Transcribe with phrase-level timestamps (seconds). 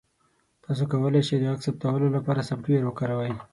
[0.63, 3.33] تاسو کولی شئ د غږ ثبتولو لپاره سافټویر وکاروئ.